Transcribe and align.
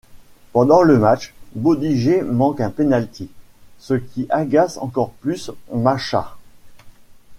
Pendant 0.53 0.81
le 0.81 0.97
match, 0.97 1.35
Bodiger 1.53 2.23
manque 2.23 2.59
un 2.59 2.71
penalty, 2.71 3.29
ce 3.77 3.93
qui 3.93 4.25
agace 4.31 4.77
encore 4.79 5.11
plus 5.11 5.51
Machach. 5.71 6.37